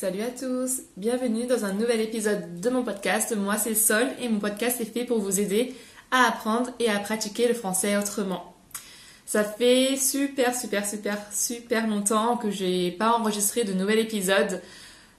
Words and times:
Salut 0.00 0.22
à 0.22 0.30
tous, 0.30 0.80
bienvenue 0.96 1.46
dans 1.46 1.66
un 1.66 1.74
nouvel 1.74 2.00
épisode 2.00 2.58
de 2.58 2.70
mon 2.70 2.82
podcast. 2.82 3.36
Moi 3.36 3.58
c'est 3.58 3.74
Sol 3.74 4.06
et 4.18 4.30
mon 4.30 4.38
podcast 4.38 4.80
est 4.80 4.86
fait 4.86 5.04
pour 5.04 5.18
vous 5.18 5.40
aider 5.40 5.74
à 6.10 6.26
apprendre 6.26 6.70
et 6.78 6.88
à 6.88 6.98
pratiquer 6.98 7.46
le 7.46 7.52
français 7.52 7.98
autrement. 7.98 8.54
Ça 9.26 9.44
fait 9.44 9.98
super 9.98 10.56
super 10.56 10.86
super 10.86 11.18
super 11.30 11.86
longtemps 11.86 12.38
que 12.38 12.50
j'ai 12.50 12.92
pas 12.92 13.12
enregistré 13.12 13.64
de 13.64 13.74
nouvel 13.74 13.98
épisode. 13.98 14.62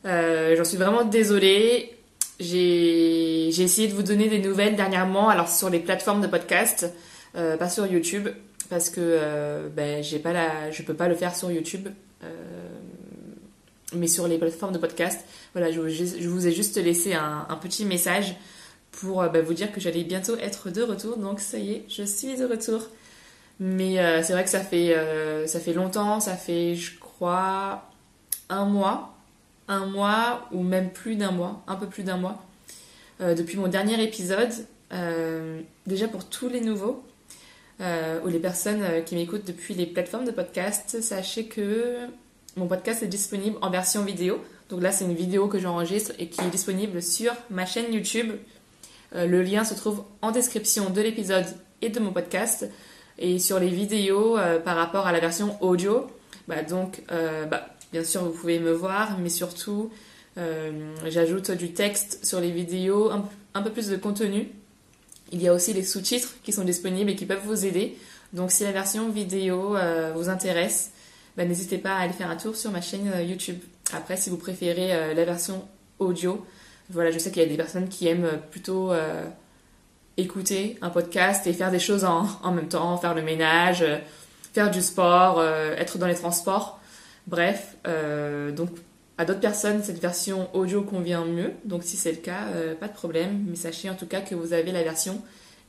Euh, 0.05 0.55
J'en 0.57 0.63
suis 0.63 0.77
vraiment 0.77 1.03
désolée. 1.03 1.95
J'ai 2.39 3.49
essayé 3.49 3.87
de 3.87 3.93
vous 3.93 4.01
donner 4.01 4.29
des 4.29 4.39
nouvelles 4.39 4.75
dernièrement, 4.75 5.29
alors 5.29 5.47
sur 5.47 5.69
les 5.69 5.79
plateformes 5.79 6.21
de 6.21 6.27
podcast, 6.27 6.91
euh, 7.35 7.55
pas 7.55 7.69
sur 7.69 7.85
YouTube, 7.85 8.29
parce 8.71 8.89
que 8.89 8.99
euh, 8.99 9.69
ben, 9.69 10.03
pas 10.23 10.33
la, 10.33 10.71
je 10.71 10.81
peux 10.81 10.95
pas 10.95 11.07
le 11.07 11.13
faire 11.13 11.35
sur 11.35 11.51
YouTube. 11.51 11.87
Euh, 12.23 12.70
mais 13.93 14.07
sur 14.07 14.27
les 14.27 14.37
plateformes 14.37 14.73
de 14.73 14.77
podcast. 14.77 15.19
Voilà, 15.53 15.71
je, 15.71 15.79
vous 15.79 16.47
ai 16.47 16.51
juste 16.51 16.77
laissé 16.77 17.13
un, 17.13 17.57
petit 17.61 17.85
message 17.85 18.35
pour 18.91 19.21
euh, 19.21 19.29
bah, 19.29 19.41
vous 19.41 19.53
dire 19.53 19.71
que 19.71 19.79
j'allais 19.79 20.03
bientôt 20.03 20.35
être 20.37 20.69
de 20.69 20.81
retour. 20.81 21.17
Donc 21.17 21.39
ça 21.39 21.57
y 21.57 21.73
est, 21.73 21.85
je 21.89 22.03
suis 22.03 22.37
de 22.37 22.45
retour. 22.45 22.81
Mais 23.59 23.99
euh, 23.99 24.23
c'est 24.23 24.33
vrai 24.33 24.43
que 24.43 24.49
ça 24.49 24.61
fait, 24.61 24.95
euh, 24.95 25.45
ça 25.45 25.59
fait 25.59 25.73
longtemps, 25.73 26.19
ça 26.19 26.35
fait, 26.35 26.75
je 26.75 26.97
crois, 26.99 27.89
un 28.49 28.65
mois, 28.65 29.15
un 29.67 29.85
mois 29.85 30.47
ou 30.51 30.63
même 30.63 30.91
plus 30.91 31.15
d'un 31.15 31.31
mois, 31.31 31.63
un 31.67 31.75
peu 31.75 31.87
plus 31.87 32.03
d'un 32.03 32.17
mois, 32.17 32.43
depuis 33.19 33.57
mon 33.57 33.67
dernier 33.67 34.01
épisode. 34.03 34.51
déjà 35.85 36.07
pour 36.07 36.25
tous 36.25 36.49
les 36.49 36.59
nouveaux, 36.59 37.03
ou 37.79 38.27
les 38.27 38.39
personnes 38.39 38.83
qui 39.05 39.15
m'écoutent 39.15 39.45
depuis 39.45 39.75
les 39.75 39.85
plateformes 39.85 40.25
de 40.25 40.31
podcast, 40.31 40.99
sachez 41.01 41.45
que 41.45 42.07
mon 42.57 42.67
podcast 42.67 43.01
est 43.03 43.07
disponible 43.07 43.57
en 43.61 43.69
version 43.69 44.03
vidéo. 44.03 44.41
Donc 44.69 44.81
là, 44.81 44.91
c'est 44.91 45.05
une 45.05 45.15
vidéo 45.15 45.47
que 45.47 45.59
j'enregistre 45.59 46.11
et 46.19 46.27
qui 46.27 46.41
est 46.41 46.49
disponible 46.49 47.01
sur 47.01 47.33
ma 47.49 47.65
chaîne 47.65 47.93
YouTube. 47.93 48.33
Euh, 49.15 49.25
le 49.25 49.41
lien 49.41 49.63
se 49.63 49.73
trouve 49.73 50.03
en 50.21 50.31
description 50.31 50.89
de 50.89 51.01
l'épisode 51.01 51.45
et 51.81 51.89
de 51.89 51.99
mon 51.99 52.11
podcast. 52.11 52.69
Et 53.17 53.39
sur 53.39 53.59
les 53.59 53.69
vidéos 53.69 54.37
euh, 54.37 54.59
par 54.59 54.75
rapport 54.75 55.07
à 55.07 55.11
la 55.11 55.19
version 55.19 55.61
audio, 55.61 56.07
bah, 56.47 56.63
donc 56.63 57.03
euh, 57.11 57.45
bah, 57.45 57.67
bien 57.91 58.03
sûr 58.03 58.23
vous 58.23 58.31
pouvez 58.31 58.59
me 58.59 58.71
voir, 58.71 59.17
mais 59.19 59.29
surtout 59.29 59.91
j'ajoute 61.07 61.51
du 61.51 61.73
texte 61.73 62.25
sur 62.25 62.39
les 62.39 62.51
vidéos, 62.51 63.11
un, 63.11 63.61
peu 63.61 63.69
plus 63.69 63.89
de 63.89 63.97
contenu. 63.97 64.47
Il 65.33 65.41
y 65.41 65.49
a 65.49 65.53
aussi 65.53 65.73
les 65.73 65.83
sous-titres 65.83 66.35
qui 66.41 66.53
sont 66.53 66.63
disponibles 66.63 67.11
et 67.11 67.15
qui 67.17 67.25
peuvent 67.25 67.45
vous 67.45 67.65
aider. 67.65 67.97
Donc 68.31 68.49
si 68.49 68.63
la 68.63 68.71
version 68.71 69.09
vidéo 69.09 69.75
vous 70.15 70.29
intéresse, 70.29 70.91
bah, 71.41 71.47
n'hésitez 71.47 71.79
pas 71.79 71.95
à 71.95 72.01
aller 72.01 72.13
faire 72.13 72.29
un 72.29 72.35
tour 72.35 72.55
sur 72.55 72.69
ma 72.69 72.81
chaîne 72.81 73.11
euh, 73.15 73.23
YouTube. 73.23 73.57
Après, 73.93 74.15
si 74.15 74.29
vous 74.29 74.37
préférez 74.37 74.93
euh, 74.93 75.15
la 75.15 75.25
version 75.25 75.67
audio, 75.97 76.45
voilà, 76.91 77.09
je 77.09 77.17
sais 77.17 77.31
qu'il 77.31 77.41
y 77.41 77.45
a 77.45 77.49
des 77.49 77.57
personnes 77.57 77.89
qui 77.89 78.07
aiment 78.07 78.25
euh, 78.25 78.37
plutôt 78.37 78.91
écouter 80.17 80.77
un 80.83 80.91
podcast 80.91 81.47
et 81.47 81.53
faire 81.53 81.71
des 81.71 81.79
choses 81.79 82.05
en, 82.05 82.27
en 82.43 82.51
même 82.51 82.67
temps, 82.67 82.95
faire 82.97 83.15
le 83.15 83.23
ménage, 83.23 83.83
faire 84.53 84.69
du 84.69 84.81
sport, 84.81 85.43
être 85.43 85.97
dans 85.97 86.05
les 86.05 86.15
transports. 86.15 86.79
Bref, 87.25 87.75
donc 87.85 88.69
à 89.17 89.25
d'autres 89.25 89.39
personnes, 89.39 89.81
cette 89.83 89.99
version 89.99 90.53
audio 90.53 90.83
convient 90.83 91.25
mieux. 91.25 91.53
Donc 91.65 91.83
si 91.83 91.97
c'est 91.97 92.11
le 92.11 92.17
cas, 92.17 92.47
pas 92.79 92.87
de 92.87 92.93
problème. 92.93 93.45
Mais 93.47 93.55
sachez 93.55 93.89
en 93.89 93.95
tout 93.95 94.05
cas 94.05 94.21
que 94.21 94.35
vous 94.35 94.53
avez 94.53 94.71
la 94.71 94.83
version 94.83 95.21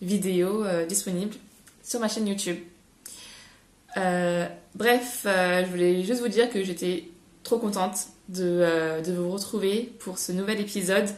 vidéo 0.03 0.65
disponible 0.89 1.35
sur 1.83 2.01
ma 2.01 2.09
chaîne 2.09 2.27
YouTube. 2.27 2.59
Euh, 3.97 4.47
bref, 4.75 5.25
euh, 5.27 5.65
je 5.65 5.71
voulais 5.71 6.03
juste 6.03 6.21
vous 6.21 6.29
dire 6.29 6.51
que 6.51 6.63
j'étais 6.63 7.05
trop 7.43 7.59
contente 7.59 8.07
de, 8.29 8.45
euh, 8.45 9.03
vous 9.07 9.31
retrouver 9.31 9.93
pour 10.01 10.19
ce 10.19 10.33
nouvel 10.33 10.61
épisode. 10.61 11.09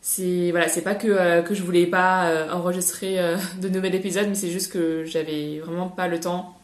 C'est 0.00 0.50
voilà, 0.50 0.66
pas 0.84 0.94
que, 0.94 1.42
que 1.42 1.54
je 1.54 1.62
voulais 1.62 1.86
pas 1.86 2.48
enregistrer 2.52 3.18
de 3.60 3.68
nouvel 3.68 3.94
épisode, 3.94 4.28
mais 4.28 4.34
c'est 4.34 4.50
juste 4.50 4.72
que 4.72 5.04
j'avais 5.04 5.58
vraiment 5.58 5.88
pas 5.88 6.08
le 6.08 6.20
temps. 6.20 6.56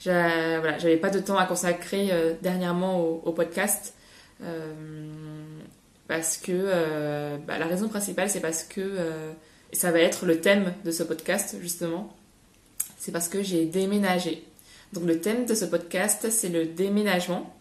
J'avais 0.00 0.96
pas 0.96 1.10
de 1.10 1.20
temps 1.20 1.38
à 1.38 1.46
consacrer 1.46 2.10
dernièrement 2.42 3.00
au, 3.00 3.32
podcast. 3.32 3.94
parce 6.08 6.36
que 6.36 7.36
bah, 7.46 7.58
la 7.58 7.66
raison 7.66 7.88
principale, 7.88 8.28
c'est 8.28 8.40
parce 8.40 8.64
que 8.64 8.98
ça 9.72 9.92
va 9.92 10.00
être 10.00 10.26
le 10.26 10.40
thème 10.40 10.74
de 10.84 10.90
ce 10.90 11.04
podcast 11.04 11.56
justement. 11.62 12.14
C'est 12.98 13.12
parce 13.12 13.28
que 13.28 13.42
j'ai 13.42 13.66
déménagé. 13.66 14.44
Donc 14.94 15.06
le 15.06 15.18
thème 15.18 15.44
de 15.44 15.54
ce 15.54 15.64
podcast, 15.64 16.30
c'est 16.30 16.48
le 16.48 16.66
déménagement. 16.66 17.52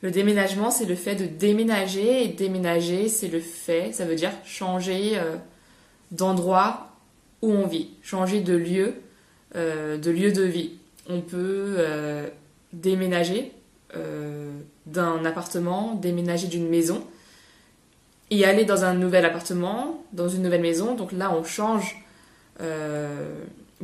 Le 0.00 0.10
déménagement, 0.10 0.70
c'est 0.70 0.86
le 0.86 0.94
fait 0.94 1.14
de 1.14 1.26
déménager 1.26 2.24
et 2.24 2.28
déménager, 2.28 3.08
c'est 3.08 3.28
le 3.28 3.40
fait, 3.40 3.92
ça 3.92 4.06
veut 4.06 4.14
dire 4.14 4.32
changer 4.44 5.18
euh, 5.18 5.36
d'endroit 6.10 6.96
où 7.42 7.52
on 7.52 7.66
vit, 7.66 7.90
changer 8.02 8.40
de 8.40 8.54
lieu, 8.54 8.94
euh, 9.56 9.98
de 9.98 10.10
lieu 10.10 10.32
de 10.32 10.42
vie. 10.42 10.72
On 11.06 11.20
peut 11.20 11.76
euh, 11.78 12.28
déménager 12.72 13.52
d'un 14.86 15.24
appartement, 15.24 15.94
déménager 15.94 16.48
d'une 16.48 16.68
maison 16.68 17.06
et 18.30 18.44
aller 18.44 18.64
dans 18.64 18.82
un 18.84 18.94
nouvel 18.94 19.24
appartement, 19.24 20.02
dans 20.12 20.28
une 20.28 20.42
nouvelle 20.42 20.62
maison. 20.62 20.96
Donc 20.96 21.12
là, 21.12 21.32
on 21.32 21.44
change 21.44 22.04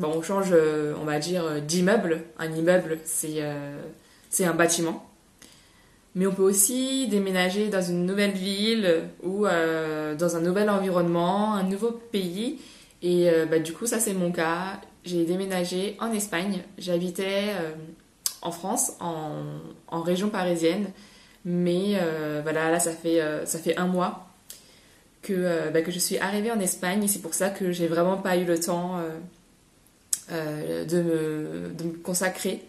on 0.09 0.22
change, 0.22 0.50
euh, 0.53 0.94
on 1.00 1.05
va 1.05 1.19
dire, 1.19 1.44
euh, 1.44 1.61
d'immeuble. 1.61 2.22
Un 2.38 2.53
immeuble, 2.53 2.99
euh, 3.25 3.83
c'est 4.28 4.44
un 4.44 4.55
bâtiment. 4.55 5.06
Mais 6.15 6.27
on 6.27 6.33
peut 6.33 6.43
aussi 6.43 7.06
déménager 7.09 7.69
dans 7.69 7.83
une 7.83 8.05
nouvelle 8.05 8.33
ville 8.33 9.05
ou 9.22 9.44
dans 9.44 10.37
un 10.37 10.41
nouvel 10.41 10.69
environnement, 10.69 11.55
un 11.55 11.62
nouveau 11.62 11.93
pays. 11.93 12.59
Et 13.00 13.31
bah, 13.49 13.60
du 13.60 13.72
coup, 13.72 13.87
ça 13.87 14.00
c'est 14.00 14.12
mon 14.12 14.33
cas. 14.33 14.81
J'ai 15.05 15.25
déménagé 15.25 15.97
en 16.00 16.10
Espagne. 16.10 16.65
J'habitais 16.78 17.55
en 18.43 18.50
France, 18.50 18.94
en, 18.99 20.03
région 20.03 20.31
parisienne. 20.31 20.91
Mais 21.44 21.97
voilà, 22.43 22.72
là 22.72 22.81
ça 22.81 22.91
fait, 22.91 23.77
un 23.77 23.87
mois 23.87 24.27
que, 25.22 25.71
bah, 25.71 25.81
que 25.81 25.93
je 25.93 26.00
suis 26.00 26.19
arrivée 26.19 26.50
en 26.50 26.59
Espagne. 26.59 27.06
C'est 27.06 27.22
pour 27.22 27.34
ça 27.34 27.50
que 27.50 27.71
j'ai 27.71 27.87
vraiment 27.87 28.16
pas 28.16 28.37
eu 28.37 28.44
le 28.44 28.59
temps 28.59 29.00
euh, 30.33 30.85
de, 30.85 31.03
me, 31.03 31.93
consacrer 32.03 32.63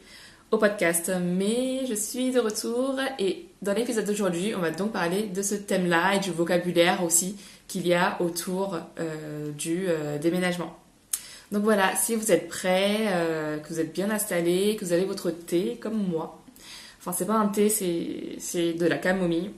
au 0.49 0.57
podcast. 0.57 1.11
Mais 1.21 1.85
je 1.87 1.93
suis 1.93 2.31
de 2.31 2.39
retour 2.39 2.99
et 3.19 3.45
dans 3.61 3.73
l'épisode 3.73 4.05
d'aujourd'hui, 4.05 4.53
on 4.55 4.59
va 4.59 4.71
donc 4.71 4.93
parler 4.93 5.23
de 5.23 5.41
ce 5.41 5.55
thème-là 5.55 6.15
et 6.15 6.19
du 6.19 6.31
vocabulaire 6.31 7.03
aussi 7.03 7.37
qu'il 7.67 7.85
y 7.87 7.93
a 7.93 8.19
autour 8.21 8.79
euh, 8.99 9.51
du 9.51 9.85
euh, 9.87 10.17
déménagement. 10.17 10.75
Donc 11.51 11.63
voilà, 11.63 11.95
si 11.95 12.15
vous 12.15 12.31
êtes 12.31 12.47
prêts, 12.47 13.07
que 13.61 13.73
vous 13.73 13.81
êtes 13.81 13.93
bien 13.93 14.09
installés, 14.09 14.77
que 14.77 14.85
vous 14.85 14.93
avez 14.93 15.03
votre 15.03 15.31
thé 15.31 15.77
comme 15.81 16.07
moi. 16.07 16.41
Enfin, 16.99 17.11
c'est 17.11 17.25
pas 17.25 17.33
un 17.33 17.49
thé, 17.49 17.67
c'est 17.69 18.73
de 18.73 18.85
la 18.85 18.97
camomille. 18.97 19.51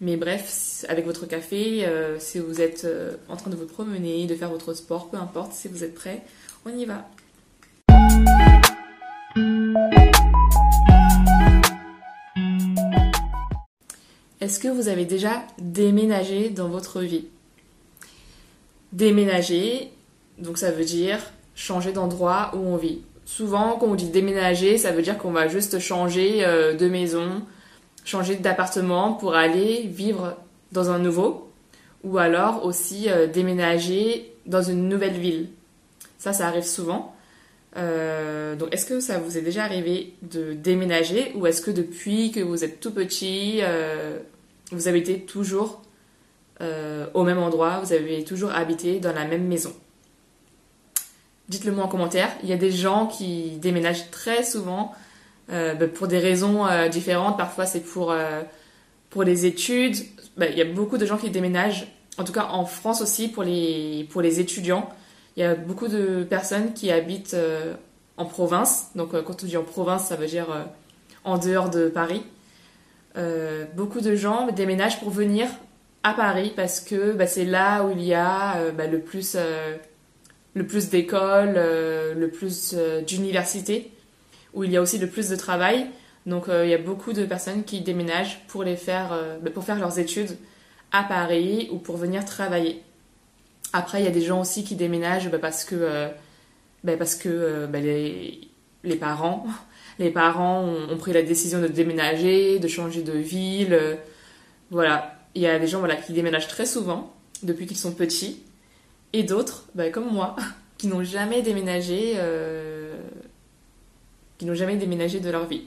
Mais 0.00 0.16
bref, 0.16 0.86
avec 0.88 1.04
votre 1.04 1.26
café, 1.26 1.86
si 2.20 2.38
vous 2.38 2.62
êtes 2.62 2.88
en 3.28 3.36
train 3.36 3.50
de 3.50 3.56
vous 3.56 3.66
promener, 3.66 4.26
de 4.26 4.34
faire 4.34 4.48
votre 4.48 4.72
sport, 4.72 5.10
peu 5.10 5.18
importe, 5.18 5.52
si 5.52 5.68
vous 5.68 5.84
êtes 5.84 5.94
prêts, 5.94 6.22
on 6.64 6.70
y 6.70 6.86
va. 6.86 7.06
Est-ce 14.40 14.60
que 14.60 14.68
vous 14.68 14.88
avez 14.88 15.04
déjà 15.04 15.42
déménagé 15.58 16.50
dans 16.50 16.68
votre 16.68 17.00
vie? 17.00 17.26
Déménager, 18.92 19.90
donc 20.38 20.56
ça 20.56 20.70
veut 20.70 20.84
dire 20.84 21.18
changer 21.54 21.92
d'endroit 21.92 22.52
où 22.54 22.58
on 22.58 22.76
vit. 22.76 23.00
Souvent, 23.24 23.76
quand 23.76 23.86
on 23.86 23.94
dit 23.94 24.08
déménager, 24.08 24.78
ça 24.78 24.92
veut 24.92 25.02
dire 25.02 25.18
qu'on 25.18 25.32
va 25.32 25.48
juste 25.48 25.80
changer 25.80 26.46
euh, 26.46 26.74
de 26.74 26.88
maison, 26.88 27.42
changer 28.04 28.36
d'appartement 28.36 29.14
pour 29.14 29.34
aller 29.34 29.82
vivre 29.82 30.36
dans 30.72 30.90
un 30.90 30.98
nouveau, 30.98 31.50
ou 32.04 32.18
alors 32.18 32.64
aussi 32.64 33.10
euh, 33.10 33.26
déménager 33.26 34.32
dans 34.46 34.62
une 34.62 34.88
nouvelle 34.88 35.18
ville. 35.18 35.48
Ça, 36.18 36.32
ça 36.32 36.46
arrive 36.46 36.62
souvent. 36.62 37.15
Euh, 37.76 38.56
donc, 38.56 38.72
est-ce 38.72 38.86
que 38.86 39.00
ça 39.00 39.18
vous 39.18 39.36
est 39.36 39.42
déjà 39.42 39.64
arrivé 39.64 40.14
de 40.22 40.54
déménager 40.54 41.32
ou 41.34 41.46
est-ce 41.46 41.60
que 41.60 41.70
depuis 41.70 42.30
que 42.30 42.40
vous 42.40 42.64
êtes 42.64 42.80
tout 42.80 42.92
petit, 42.92 43.58
euh, 43.60 44.18
vous 44.72 44.88
habitez 44.88 45.20
toujours 45.20 45.82
euh, 46.62 47.06
au 47.12 47.22
même 47.22 47.38
endroit, 47.38 47.80
vous 47.82 47.92
avez 47.92 48.24
toujours 48.24 48.50
habité 48.50 48.98
dans 48.98 49.12
la 49.12 49.26
même 49.26 49.46
maison? 49.46 49.74
Dites-le 51.48 51.72
moi 51.72 51.84
en 51.84 51.88
commentaire. 51.88 52.30
Il 52.42 52.48
y 52.48 52.52
a 52.52 52.56
des 52.56 52.72
gens 52.72 53.06
qui 53.06 53.50
déménagent 53.58 54.10
très 54.10 54.42
souvent 54.42 54.92
bah, 55.48 55.86
pour 55.94 56.08
des 56.08 56.18
raisons 56.18 56.66
différentes. 56.90 57.36
Parfois, 57.36 57.66
c'est 57.66 57.82
pour, 57.82 58.12
pour 59.10 59.22
les 59.22 59.46
études. 59.46 59.94
Bah, 60.36 60.46
il 60.48 60.58
y 60.58 60.60
a 60.60 60.64
beaucoup 60.64 60.98
de 60.98 61.06
gens 61.06 61.16
qui 61.16 61.30
déménagent, 61.30 61.86
en 62.18 62.24
tout 62.24 62.32
cas 62.32 62.48
en 62.50 62.64
France 62.64 63.00
aussi, 63.00 63.28
pour 63.28 63.44
les, 63.44 64.08
pour 64.10 64.22
les 64.22 64.40
étudiants. 64.40 64.90
Il 65.36 65.40
y 65.40 65.44
a 65.44 65.54
beaucoup 65.54 65.88
de 65.88 66.24
personnes 66.24 66.72
qui 66.72 66.90
habitent 66.90 67.34
euh, 67.34 67.74
en 68.16 68.24
province. 68.24 68.90
Donc, 68.94 69.12
euh, 69.12 69.22
quand 69.22 69.42
on 69.42 69.46
dit 69.46 69.56
en 69.58 69.62
province, 69.62 70.06
ça 70.06 70.16
veut 70.16 70.26
dire 70.26 70.50
euh, 70.50 70.62
en 71.24 71.36
dehors 71.38 71.70
de 71.70 71.88
Paris. 71.88 72.22
beaucoup 73.74 74.00
de 74.00 74.14
gens 74.14 74.48
déménagent 74.52 75.00
pour 75.00 75.10
venir 75.10 75.48
à 76.02 76.12
Paris 76.14 76.52
parce 76.54 76.80
que 76.80 77.12
bah, 77.12 77.26
c'est 77.26 77.44
là 77.44 77.84
où 77.84 77.90
il 77.90 78.02
y 78.02 78.14
a 78.14 78.70
bah, 78.72 78.86
le 78.86 79.00
plus, 79.00 79.36
le 80.54 80.66
plus 80.66 80.90
d'écoles, 80.90 81.54
le 81.54 82.28
plus 82.28 82.76
d'universités, 83.06 83.90
où 84.54 84.64
il 84.64 84.70
y 84.70 84.76
a 84.76 84.82
aussi 84.82 84.98
le 84.98 85.08
plus 85.08 85.30
de 85.30 85.36
travail. 85.36 85.86
Donc 86.26 86.44
il 86.48 86.68
y 86.68 86.74
a 86.74 86.78
beaucoup 86.78 87.12
de 87.14 87.24
personnes 87.24 87.64
qui 87.64 87.80
déménagent 87.80 88.40
pour 88.48 88.62
les 88.62 88.76
faire, 88.76 89.18
bah, 89.42 89.50
pour 89.50 89.64
faire 89.64 89.78
leurs 89.80 89.98
études 89.98 90.36
à 90.92 91.02
Paris 91.02 91.68
ou 91.72 91.78
pour 91.78 91.96
venir 91.96 92.24
travailler. 92.24 92.82
Après, 93.72 94.00
il 94.00 94.04
y 94.04 94.08
a 94.08 94.12
des 94.12 94.22
gens 94.22 94.40
aussi 94.40 94.64
qui 94.64 94.74
déménagent 94.74 95.30
bah, 95.30 95.38
parce 95.38 95.64
que, 95.64 95.74
euh, 95.74 96.08
bah, 96.84 96.96
parce 96.96 97.14
que 97.14 97.28
euh, 97.28 97.66
bah, 97.66 97.80
les, 97.80 98.96
parents, 98.98 99.46
les 99.98 100.10
parents 100.10 100.64
ont, 100.90 100.96
pris 100.96 101.12
la 101.12 101.22
décision 101.22 101.60
de 101.60 101.68
déménager, 101.68 102.58
de 102.58 102.68
changer 102.68 103.02
de 103.02 103.12
ville. 103.12 103.74
Euh, 103.74 103.96
voilà, 104.70 105.14
il 105.34 105.42
y 105.42 105.46
a 105.46 105.58
des 105.58 105.66
gens 105.66 105.80
voilà, 105.80 105.96
qui 105.96 106.12
déménagent 106.12 106.48
très 106.48 106.66
souvent 106.66 107.12
depuis 107.42 107.66
qu'ils 107.66 107.76
sont 107.76 107.92
petits, 107.92 108.42
et 109.12 109.22
d'autres, 109.22 109.66
comme 109.92 110.10
moi, 110.10 110.36
qui 110.78 110.86
n'ont 110.86 111.04
jamais 111.04 111.42
déménagé, 111.42 112.14
qui 114.38 114.46
n'ont 114.46 114.54
jamais 114.54 114.76
déménagé 114.76 115.20
de 115.20 115.30
leur 115.30 115.46
vie. 115.46 115.64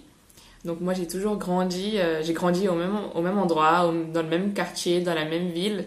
Donc 0.66 0.82
moi 0.82 0.94
j'ai 0.94 1.08
toujours 1.08 1.38
grandi, 1.38 1.98
j'ai 2.22 2.34
grandi 2.34 2.68
au 2.68 2.76
même, 2.76 2.98
au 3.16 3.22
même 3.22 3.38
endroit, 3.38 3.94
dans 4.14 4.22
le 4.22 4.28
même 4.28 4.54
quartier, 4.54 5.00
dans 5.00 5.14
la 5.14 5.26
même 5.26 5.50
ville. 5.50 5.86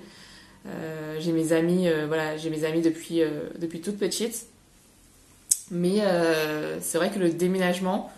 Euh, 0.66 1.16
j'ai 1.18 1.32
mes 1.32 1.52
amis, 1.52 1.88
euh, 1.88 2.06
voilà, 2.06 2.36
j'ai 2.36 2.50
mes 2.50 2.64
amis 2.64 2.82
depuis, 2.82 3.22
euh, 3.22 3.48
depuis 3.58 3.80
toute 3.80 3.98
petite. 3.98 4.46
Mais 5.70 6.02
c'est 6.80 6.98
vrai 6.98 7.10
que 7.10 7.18
le 7.18 7.30
déménagement, 7.30 8.12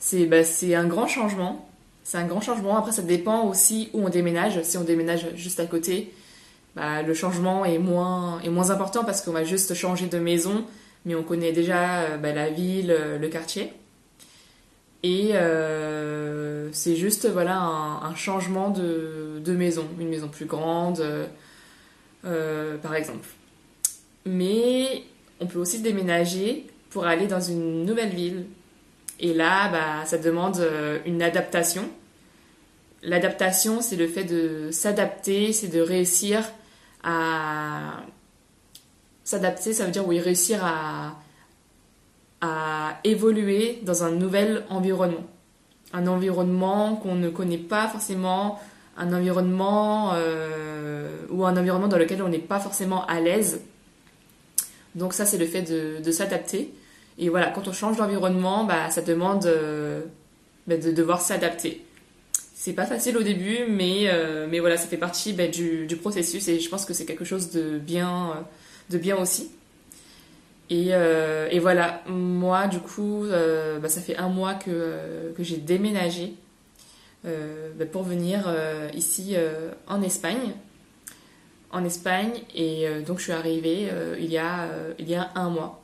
c'est 0.00 0.26
bah, 0.26 0.38
un 0.74 0.86
grand 0.86 1.06
changement. 1.06 1.68
C'est 2.02 2.18
un 2.18 2.26
grand 2.26 2.40
changement. 2.40 2.76
Après, 2.76 2.90
ça 2.90 3.02
dépend 3.02 3.44
aussi 3.44 3.90
où 3.92 4.04
on 4.04 4.08
déménage. 4.08 4.60
Si 4.62 4.76
on 4.76 4.82
déménage 4.82 5.26
juste 5.36 5.60
à 5.60 5.66
côté, 5.66 6.12
bah, 6.74 7.02
le 7.02 7.14
changement 7.14 7.64
est 7.64 7.78
moins, 7.78 8.40
est 8.40 8.48
moins 8.48 8.70
important 8.70 9.04
parce 9.04 9.22
qu'on 9.22 9.30
va 9.30 9.44
juste 9.44 9.72
changer 9.74 10.06
de 10.06 10.18
maison, 10.18 10.64
mais 11.04 11.14
on 11.14 11.22
connaît 11.22 11.52
déjà 11.52 12.16
bah, 12.16 12.32
la 12.32 12.50
ville, 12.50 12.96
le 13.20 13.28
quartier. 13.28 13.72
Et 15.04 15.32
c'est 16.72 16.96
juste 16.96 17.28
voilà 17.30 17.56
un, 17.56 18.02
un 18.02 18.14
changement 18.16 18.70
de, 18.70 19.40
de, 19.44 19.52
maison, 19.52 19.86
une 20.00 20.08
maison 20.08 20.26
plus 20.26 20.46
grande, 20.46 21.00
euh, 22.26 22.76
par 22.78 22.94
exemple. 22.94 23.28
Mais 24.24 25.04
on 25.40 25.46
peut 25.46 25.58
aussi 25.58 25.80
déménager 25.80 26.66
pour 26.90 27.06
aller 27.06 27.26
dans 27.26 27.40
une 27.40 27.84
nouvelle 27.84 28.14
ville. 28.14 28.46
Et 29.20 29.32
là, 29.32 29.68
bah, 29.68 30.04
ça 30.04 30.18
demande 30.18 30.58
euh, 30.58 30.98
une 31.06 31.22
adaptation. 31.22 31.88
L'adaptation, 33.02 33.80
c'est 33.80 33.96
le 33.96 34.08
fait 34.08 34.24
de 34.24 34.70
s'adapter, 34.72 35.52
c'est 35.52 35.68
de 35.68 35.80
réussir 35.80 36.42
à... 37.02 38.02
S'adapter, 39.24 39.72
ça 39.72 39.84
veut 39.84 39.90
dire, 39.90 40.06
oui, 40.06 40.20
réussir 40.20 40.64
à, 40.64 41.16
à 42.40 42.98
évoluer 43.04 43.80
dans 43.82 44.04
un 44.04 44.10
nouvel 44.10 44.64
environnement. 44.68 45.24
Un 45.92 46.06
environnement 46.06 46.96
qu'on 46.96 47.14
ne 47.14 47.28
connaît 47.28 47.58
pas 47.58 47.88
forcément, 47.88 48.60
un 48.96 49.12
environnement 49.12 50.12
euh, 50.14 51.08
ou 51.30 51.44
un 51.44 51.56
environnement 51.56 51.88
dans 51.88 51.98
lequel 51.98 52.22
on 52.22 52.28
n'est 52.28 52.38
pas 52.38 52.58
forcément 52.58 53.04
à 53.06 53.20
l'aise. 53.20 53.60
Donc 54.94 55.12
ça, 55.12 55.26
c'est 55.26 55.38
le 55.38 55.46
fait 55.46 55.62
de, 55.62 56.10
s'adapter. 56.10 56.72
Et 57.18 57.28
voilà, 57.28 57.50
quand 57.50 57.68
on 57.68 57.72
change 57.72 57.98
d'environnement, 57.98 58.64
bah, 58.64 58.90
ça 58.90 59.02
demande 59.02 59.46
euh, 59.46 60.02
bah, 60.66 60.76
de 60.78 60.90
devoir 60.92 61.20
s'adapter. 61.20 61.84
C'est 62.54 62.72
pas 62.72 62.86
facile 62.86 63.16
au 63.18 63.22
début, 63.22 63.58
mais, 63.68 64.04
euh, 64.06 64.48
voilà, 64.60 64.76
ça 64.76 64.86
fait 64.86 64.96
partie 64.96 65.34
bah, 65.34 65.46
du, 65.46 65.86
processus 66.00 66.48
et 66.48 66.58
je 66.58 66.68
pense 66.68 66.86
que 66.86 66.94
c'est 66.94 67.04
quelque 67.04 67.24
chose 67.24 67.50
de 67.50 67.78
bien, 67.78 68.46
aussi. 69.20 69.50
Et, 70.70 70.90
voilà, 71.60 72.02
moi, 72.08 72.66
du 72.66 72.78
coup, 72.78 73.26
bah, 73.28 73.88
ça 73.90 74.00
fait 74.00 74.16
un 74.16 74.28
mois 74.28 74.54
que, 74.54 75.34
j'ai 75.38 75.58
déménagé 75.58 76.34
bah, 77.24 77.86
pour 77.86 78.04
venir 78.04 78.44
euh, 78.46 78.88
ici 78.94 79.32
euh, 79.34 79.72
en 79.88 80.02
Espagne. 80.02 80.52
En 81.72 81.84
Espagne, 81.84 82.42
et 82.54 82.86
donc 83.06 83.18
je 83.18 83.24
suis 83.24 83.32
arrivée 83.32 83.90
il, 84.18 84.30
y 84.30 84.38
a, 84.38 84.68
il 84.98 85.08
y 85.08 85.16
a 85.16 85.30
un 85.34 85.50
mois. 85.50 85.82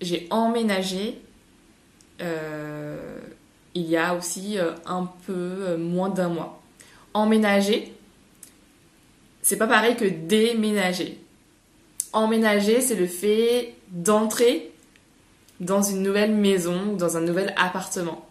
J'ai 0.00 0.26
emménagé 0.30 1.20
il 2.18 3.82
y 3.82 3.96
a 3.96 4.14
aussi 4.14 4.56
un 4.86 5.08
peu 5.26 5.76
moins 5.76 6.08
d'un 6.08 6.30
mois. 6.30 6.60
Emménager, 7.12 7.92
c'est 9.42 9.58
pas 9.58 9.68
pareil 9.68 9.94
que 9.94 10.06
déménager. 10.06 11.18
Emménager, 12.12 12.80
c'est 12.80 12.96
le 12.96 13.06
fait 13.06 13.74
d'entrer 13.90 14.72
dans 15.60 15.82
une 15.82 16.02
nouvelle 16.02 16.34
maison 16.34 16.92
ou 16.92 16.96
dans 16.96 17.16
un 17.16 17.20
nouvel 17.20 17.52
appartement. 17.56 18.27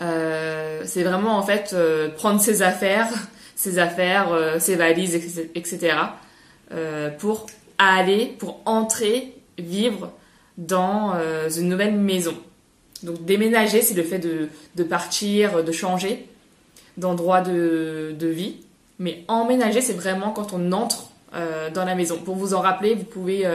Euh, 0.00 0.82
c'est 0.84 1.02
vraiment 1.02 1.36
en 1.36 1.42
fait 1.42 1.72
euh, 1.72 2.08
prendre 2.08 2.40
ses 2.40 2.62
affaires, 2.62 3.08
ses 3.56 3.78
affaires, 3.78 4.32
euh, 4.32 4.58
ses 4.58 4.76
valises, 4.76 5.14
etc. 5.54 5.96
pour 7.18 7.46
aller, 7.78 8.34
pour 8.38 8.60
entrer, 8.64 9.34
vivre 9.58 10.12
dans 10.56 11.14
une 11.56 11.68
nouvelle 11.68 11.94
maison. 11.94 12.34
Donc 13.02 13.24
déménager, 13.24 13.80
c'est 13.80 13.94
le 13.94 14.02
fait 14.02 14.18
de, 14.18 14.82
partir, 14.82 15.62
de 15.64 15.72
changer 15.72 16.26
d'endroit 16.96 17.40
de, 17.40 18.14
vie. 18.20 18.56
Mais 18.98 19.24
emménager, 19.28 19.80
c'est 19.80 19.94
vraiment 19.94 20.32
quand 20.32 20.52
on 20.52 20.72
entre 20.72 21.10
dans 21.32 21.84
la 21.84 21.94
maison. 21.94 22.18
Pour 22.18 22.34
vous 22.34 22.54
en 22.54 22.60
rappeler, 22.60 22.94
vous 22.94 23.04
pouvez, 23.04 23.46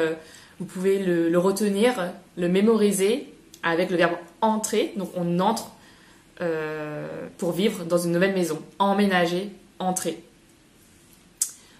vous 0.59 0.65
pouvez 0.65 0.99
le, 0.99 1.37
retenir, 1.37 2.11
le 2.37 2.47
mémoriser 2.47 3.27
avec 3.63 3.91
le 3.91 3.97
verbe 3.97 4.13
entrer. 4.41 4.93
Donc 4.95 5.09
on 5.15 5.39
entre 5.39 5.72
euh, 6.41 7.27
pour 7.37 7.51
vivre 7.51 7.85
dans 7.85 7.97
une 7.97 8.11
nouvelle 8.11 8.33
maison, 8.33 8.61
emménager, 8.79 9.51
entrer. 9.79 10.23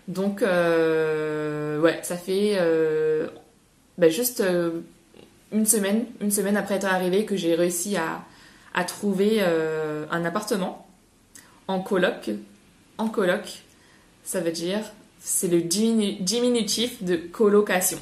Donc, 0.08 0.42
euh, 0.42 1.80
ouais, 1.80 2.00
ça 2.04 2.18
fait 2.18 2.58
euh, 2.58 3.28
ben 3.98 4.10
juste 4.12 4.44
une 5.52 5.66
semaine, 5.66 6.06
une 6.22 6.32
semaine 6.32 6.58
après 6.58 6.76
être 6.76 6.86
arrivée 6.86 7.26
que 7.26 7.36
j'ai 7.36 7.56
réussi 7.56 7.96
à, 7.96 8.22
à 8.74 8.84
trouver 8.84 9.42
un 9.42 10.26
appartement 10.26 10.88
en 11.68 11.80
coloc. 11.80 12.32
En 12.98 13.08
coloc, 13.08 13.64
ça 14.24 14.40
veut 14.40 14.52
dire, 14.52 14.82
c'est 15.20 15.48
le 15.48 15.62
diminutif 15.62 17.02
de 17.04 17.16
colocation. 17.16 18.00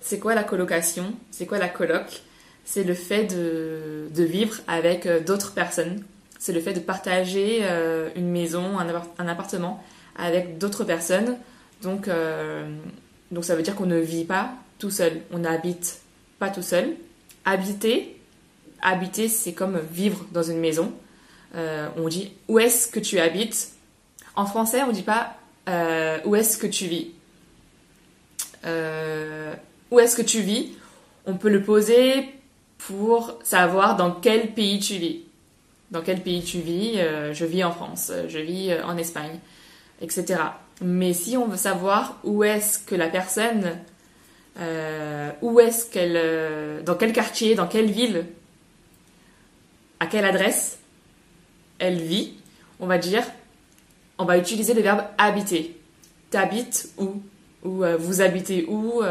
C'est 0.00 0.18
quoi 0.18 0.34
la 0.34 0.44
colocation? 0.44 1.12
C'est 1.30 1.46
quoi 1.46 1.58
la 1.58 1.68
coloc? 1.68 2.22
C'est 2.68 2.84
le 2.84 2.92
fait 2.92 3.24
de, 3.24 4.22
vivre 4.22 4.56
avec 4.66 5.06
euh, 5.06 5.20
d'autres 5.20 5.54
personnes. 5.54 6.04
C'est 6.38 6.52
le 6.52 6.60
fait 6.60 6.74
de 6.74 6.80
partager 6.80 7.60
euh, 7.62 8.10
une 8.14 8.30
maison, 8.30 8.78
un, 8.78 9.26
appartement 9.26 9.82
avec 10.16 10.58
d'autres 10.58 10.84
personnes. 10.84 11.38
Donc, 11.80 12.08
euh, 12.08 12.70
donc 13.30 13.46
ça 13.46 13.56
veut 13.56 13.62
dire 13.62 13.74
qu'on 13.74 13.86
ne 13.86 13.98
vit 13.98 14.26
pas 14.26 14.50
tout 14.78 14.90
seul. 14.90 15.22
On 15.32 15.38
n'habite 15.38 16.00
pas 16.38 16.50
tout 16.50 16.60
seul. 16.60 16.94
Habiter, 17.46 18.20
habiter 18.82 19.28
c'est 19.28 19.54
comme 19.54 19.80
vivre 19.90 20.26
dans 20.32 20.42
une 20.42 20.60
maison. 20.60 20.92
on 21.54 22.08
dit 22.08 22.32
où 22.48 22.58
est-ce 22.58 22.88
que 22.88 23.00
tu 23.00 23.18
habites? 23.18 23.72
En 24.36 24.44
français, 24.44 24.82
on 24.82 24.92
dit 24.92 25.02
pas 25.02 25.38
où 26.26 26.36
est-ce 26.36 26.58
que 26.58 26.66
tu 26.66 26.84
vis? 26.84 27.12
où 29.90 29.98
est-ce 29.98 30.16
que 30.16 30.22
tu 30.22 30.42
vis? 30.42 30.74
On 31.24 31.34
peut 31.34 31.48
le 31.48 31.62
poser 31.62 32.37
pour 32.78 33.38
savoir 33.42 33.96
dans 33.96 34.12
quel 34.12 34.54
pays 34.54 34.78
tu 34.78 34.94
vis. 34.94 35.22
Dans 35.90 36.02
quel 36.02 36.22
pays 36.22 36.42
tu 36.42 36.60
vis 36.60 36.94
euh, 36.96 37.32
Je 37.32 37.44
vis 37.44 37.64
en 37.64 37.72
France, 37.72 38.10
euh, 38.10 38.28
je 38.28 38.38
vis 38.38 38.70
euh, 38.70 38.84
en 38.84 38.96
Espagne, 38.96 39.38
etc. 40.00 40.40
Mais 40.82 41.12
si 41.12 41.36
on 41.36 41.46
veut 41.46 41.56
savoir 41.56 42.18
où 42.24 42.44
est-ce 42.44 42.78
que 42.78 42.94
la 42.94 43.08
personne, 43.08 43.78
où 45.42 45.60
est-ce 45.60 45.86
qu'elle, 45.90 46.82
dans 46.84 46.94
quel 46.94 47.12
quartier, 47.12 47.56
dans 47.56 47.66
quelle 47.66 47.90
ville, 47.90 48.26
à 49.98 50.06
quelle 50.06 50.24
adresse 50.24 50.78
elle 51.80 52.00
vit, 52.00 52.34
on 52.78 52.86
va 52.86 52.98
dire, 52.98 53.24
on 54.18 54.24
va 54.24 54.38
utiliser 54.38 54.74
le 54.74 54.82
verbe 54.82 55.02
habiter. 55.16 55.80
T'habites 56.30 56.90
où? 56.96 57.22
Ou 57.64 57.84
vous 57.98 58.20
habitez 58.20 58.66
où? 58.68 59.02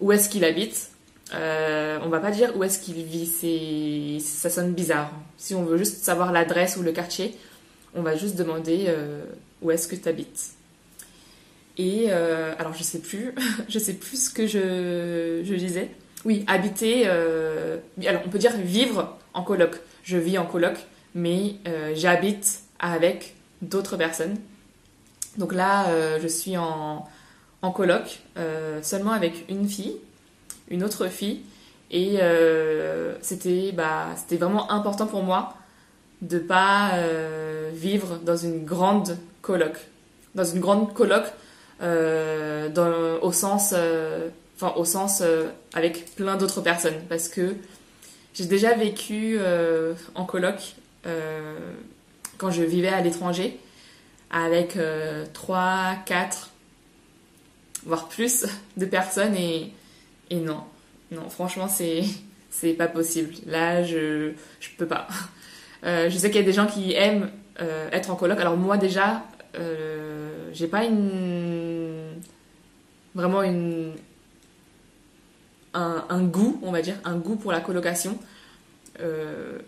Où 0.00 0.12
est-ce 0.12 0.30
qu'il 0.30 0.44
habite? 0.44 0.90
Euh, 1.34 1.98
on 2.02 2.08
va 2.08 2.20
pas 2.20 2.30
dire 2.30 2.56
où 2.56 2.64
est-ce 2.64 2.78
qu'il 2.78 3.02
vit, 3.02 3.26
c'est 3.26 4.24
ça 4.24 4.48
sonne 4.48 4.72
bizarre. 4.72 5.10
Si 5.36 5.54
on 5.54 5.62
veut 5.62 5.76
juste 5.76 6.02
savoir 6.02 6.32
l'adresse 6.32 6.76
ou 6.76 6.82
le 6.82 6.92
quartier, 6.92 7.36
on 7.94 8.02
va 8.02 8.16
juste 8.16 8.36
demander 8.36 8.86
euh, 8.88 9.24
où 9.62 9.70
est-ce 9.70 9.88
que 9.88 9.96
tu 9.96 10.08
habites. 10.08 10.52
Et 11.76 12.06
euh, 12.08 12.54
alors 12.58 12.72
je 12.74 12.82
sais 12.82 13.00
plus, 13.00 13.34
je 13.68 13.78
sais 13.78 13.94
plus 13.94 14.28
ce 14.28 14.30
que 14.30 14.46
je, 14.46 15.54
disais. 15.54 15.90
Oui, 16.24 16.44
habiter. 16.46 17.06
alors 17.06 18.22
on 18.26 18.28
peut 18.28 18.38
dire 18.38 18.56
vivre 18.56 19.16
en 19.34 19.42
coloc. 19.42 19.80
Je 20.02 20.16
vis 20.16 20.38
en 20.38 20.46
coloc. 20.46 20.78
mais 21.14 21.56
j'habite 21.94 22.60
avec 22.80 23.34
d'autres 23.60 23.96
personnes. 23.96 24.36
Donc 25.36 25.54
là, 25.54 25.86
je 26.18 26.26
suis 26.26 26.56
en, 26.56 27.06
en 27.62 27.70
coloc, 27.70 28.20
seulement 28.82 29.12
avec 29.12 29.44
une 29.48 29.68
fille, 29.68 29.96
une 30.70 30.84
autre 30.84 31.08
fille, 31.08 31.40
et 31.90 32.18
c'était 33.22 33.72
bah, 33.72 34.08
vraiment 34.32 34.70
important 34.70 35.06
pour 35.06 35.22
moi 35.22 35.54
de 36.20 36.38
pas 36.38 36.92
vivre 37.72 38.18
dans 38.24 38.36
une 38.36 38.64
grande 38.64 39.16
coloc. 39.40 39.72
Dans 40.34 40.44
une 40.44 40.60
grande 40.60 40.92
coloc, 40.92 41.24
dans, 41.80 43.18
au 43.22 43.32
sens 43.32 43.72
euh, 45.20 45.48
avec 45.74 46.14
plein 46.16 46.36
d'autres 46.36 46.60
personnes 46.60 47.00
parce 47.08 47.28
que 47.28 47.54
j'ai 48.34 48.46
déjà 48.46 48.74
vécu 48.74 49.36
euh, 49.38 49.94
en 50.14 50.24
coloc 50.24 50.74
euh, 51.06 51.58
quand 52.36 52.50
je 52.50 52.62
vivais 52.62 52.88
à 52.88 53.00
l'étranger 53.00 53.58
avec 54.30 54.76
3, 55.32 55.94
4, 56.04 56.50
voire 57.86 58.08
plus 58.08 58.44
de 58.76 58.84
personnes 58.84 59.34
et, 59.34 59.72
et 60.30 60.36
non, 60.36 60.62
non, 61.10 61.28
franchement 61.28 61.68
c'est 61.68 62.02
c'est 62.50 62.74
pas 62.74 62.88
possible. 62.88 63.34
Là, 63.46 63.82
je 63.82 64.32
je 64.60 64.68
peux 64.76 64.86
pas. 64.86 65.08
je 65.82 66.16
sais 66.16 66.30
qu'il 66.30 66.40
y 66.40 66.44
a 66.44 66.46
des 66.46 66.52
gens 66.52 66.66
qui 66.66 66.92
aiment 66.94 67.30
être 67.92 68.10
en 68.10 68.16
coloc. 68.16 68.38
Alors 68.40 68.56
moi 68.56 68.76
déjà, 68.76 69.24
j'ai 70.52 70.66
pas 70.66 70.84
une 70.84 72.20
vraiment 73.14 73.42
une 73.42 73.94
un, 75.74 76.22
goût, 76.24 76.58
on 76.62 76.72
va 76.72 76.82
dire, 76.82 76.96
un 77.04 77.16
goût 77.16 77.36
pour 77.36 77.52
la 77.52 77.60
colocation. 77.60 78.18
Euh, 79.00 79.58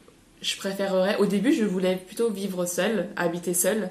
je 0.43 0.57
préférerais, 0.57 1.17
au 1.17 1.26
début, 1.26 1.52
je 1.52 1.64
voulais 1.64 1.97
plutôt 1.97 2.31
vivre 2.31 2.67
seule, 2.67 3.09
habiter 3.17 3.55
seule, 3.55 3.90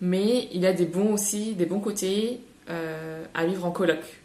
mais 0.00 0.48
il 0.52 0.60
y 0.60 0.66
a 0.66 0.72
des 0.72 0.86
bons 0.86 1.12
aussi, 1.12 1.54
des 1.54 1.66
bons 1.66 1.80
côtés 1.80 2.40
euh, 2.68 3.24
à 3.34 3.46
vivre 3.46 3.64
en 3.64 3.70
coloc. 3.70 4.19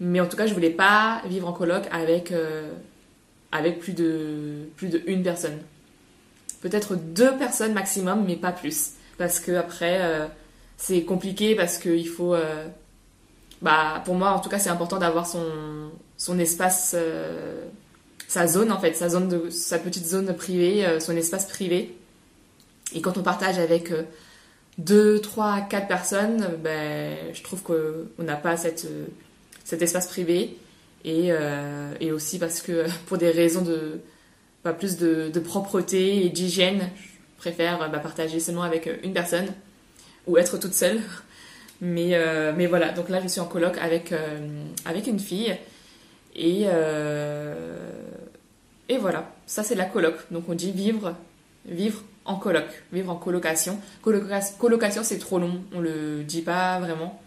Mais 0.00 0.20
en 0.20 0.26
tout 0.26 0.36
cas, 0.36 0.46
je 0.46 0.54
voulais 0.54 0.70
pas 0.70 1.22
vivre 1.26 1.46
en 1.46 1.52
coloc 1.52 1.84
avec, 1.90 2.32
euh, 2.32 2.72
avec 3.52 3.78
plus 3.78 3.92
de 3.92 4.68
plus 4.76 4.88
de 4.88 5.02
une 5.06 5.22
personne. 5.22 5.58
Peut-être 6.62 6.96
deux 6.96 7.36
personnes 7.36 7.72
maximum, 7.72 8.24
mais 8.26 8.36
pas 8.36 8.52
plus, 8.52 8.92
parce 9.18 9.40
que 9.40 9.52
après 9.52 10.28
c'est 10.76 11.04
compliqué 11.04 11.54
parce 11.54 11.78
qu'il 11.78 12.08
faut 12.08 12.34
bah, 13.62 14.02
pour 14.04 14.14
moi, 14.14 14.30
en 14.30 14.40
tout 14.40 14.48
cas, 14.48 14.58
c'est 14.58 14.70
important 14.70 14.98
d'avoir 14.98 15.26
son, 15.26 15.44
son 16.16 16.38
espace, 16.38 16.94
euh, 16.96 17.64
sa 18.26 18.46
zone 18.46 18.72
en 18.72 18.80
fait, 18.80 18.94
sa 18.94 19.08
zone 19.08 19.28
de, 19.28 19.50
sa 19.50 19.78
petite 19.78 20.06
zone 20.06 20.34
privée, 20.34 20.86
euh, 20.86 21.00
son 21.00 21.16
espace 21.16 21.46
privé. 21.46 21.94
Et 22.94 23.02
quand 23.02 23.18
on 23.18 23.22
partage 23.22 23.58
avec 23.58 23.92
euh, 23.92 24.02
deux, 24.78 25.20
trois, 25.20 25.60
quatre 25.60 25.88
personnes, 25.88 26.48
ben, 26.62 27.16
je 27.34 27.42
trouve 27.42 27.62
qu'on 27.62 28.22
n'a 28.22 28.36
pas 28.36 28.56
cette, 28.56 28.86
cet 29.70 29.82
espace 29.82 30.06
privé. 30.06 30.56
Et, 31.04 31.30
et, 32.00 32.12
aussi 32.12 32.38
parce 32.38 32.60
que 32.60 32.84
pour 33.06 33.16
des 33.16 33.30
raisons 33.30 33.62
de 33.62 34.00
pas 34.62 34.74
plus 34.74 34.98
de, 34.98 35.30
de, 35.32 35.40
propreté 35.40 36.26
et 36.26 36.28
d'hygiène, 36.28 36.90
je 36.96 37.38
préfère 37.38 37.78
bah, 37.90 37.98
partager 37.98 38.38
seulement 38.40 38.62
avec 38.62 38.90
une 39.02 39.14
personne 39.14 39.46
ou 40.26 40.36
être 40.36 40.58
toute 40.58 40.74
seule. 40.74 41.00
Mais, 41.82 42.10
euh, 42.12 42.52
mais 42.54 42.66
voilà, 42.66 42.92
donc 42.92 43.08
là 43.08 43.22
je 43.22 43.28
suis 43.28 43.40
en 43.40 43.46
coloc 43.46 43.78
avec, 43.78 44.12
euh, 44.12 44.64
avec 44.84 45.06
une 45.06 45.18
fille. 45.18 45.56
Et, 46.36 46.64
euh, 46.66 47.90
et 48.90 48.98
voilà, 48.98 49.32
ça 49.46 49.62
c'est 49.62 49.74
la 49.74 49.86
coloc. 49.86 50.14
Donc 50.30 50.44
on 50.50 50.54
dit 50.54 50.72
vivre, 50.72 51.14
vivre 51.64 52.02
en 52.26 52.36
coloc, 52.36 52.66
vivre 52.92 53.10
en 53.10 53.16
colocation. 53.16 53.80
colocation 54.02 55.02
c'est 55.02 55.18
trop 55.18 55.38
long, 55.38 55.62
on 55.72 55.80
le 55.80 56.22
dit 56.22 56.42
pas 56.42 56.78
vraiment. 56.80 57.18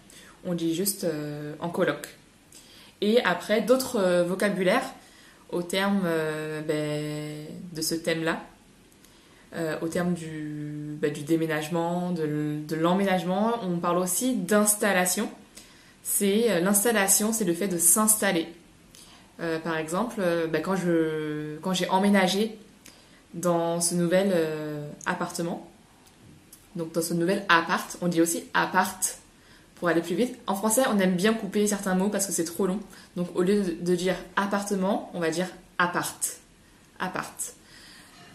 On 0.46 0.54
dit 0.54 0.76
juste 0.76 1.08
en 1.60 1.70
coloc. 1.70 2.08
Et 3.06 3.22
après 3.24 3.60
d'autres 3.60 4.24
vocabulaires 4.24 4.94
au 5.52 5.62
terme 5.62 6.08
ben, 6.66 7.46
de 7.74 7.82
ce 7.82 7.96
thème-là. 7.96 8.40
Euh, 9.56 9.78
au 9.82 9.88
terme 9.88 10.16
du, 10.16 10.98
du 11.00 11.22
déménagement, 11.22 12.10
de, 12.10 12.76
l'emménagement. 12.76 13.54
On 13.62 13.78
parle 13.78 14.00
aussi 14.00 14.36
d'installation. 14.36 15.30
C'est 16.02 16.52
euh, 16.52 16.60
l'installation, 16.60 17.32
c'est 17.32 17.44
le 17.44 17.54
fait 17.54 17.68
de 17.68 17.78
s'installer. 17.78 18.48
Euh, 19.42 19.60
par 19.60 19.78
exemple, 19.78 20.22
bah, 20.52 20.60
quand, 20.60 20.76
je, 20.76 21.58
quand 21.62 21.74
j'ai 21.74 21.88
emménagé 21.90 22.58
dans 23.36 23.80
ce 23.80 23.94
nouvel 23.94 24.34
appartement, 25.06 25.70
donc 26.76 26.92
dans 26.94 27.02
ce 27.02 27.14
nouvel 27.14 27.46
appart, 27.48 27.98
on 28.02 28.08
dit 28.08 28.22
aussi 28.22 28.46
appart 28.56 29.20
pour 29.84 29.90
aller 29.90 30.00
plus 30.00 30.16
vite. 30.16 30.38
En 30.48 30.56
français, 30.56 30.84
on 30.90 30.98
aime 31.00 31.18
bien 31.18 31.34
couper 31.34 31.68
certains 31.68 31.94
mots 31.94 32.08
parce 32.08 32.26
que 32.26 32.32
c'est 32.32 32.46
trop 32.46 32.66
long. 32.68 32.80
Donc 33.18 33.28
au 33.36 33.42
lieu 33.42 33.64
de 33.82 33.96
dire 33.98 34.16
appartement, 34.38 35.12
on 35.14 35.20
va 35.20 35.30
dire 35.30 35.48
appart. 35.78 36.38
Appart. 37.02 37.54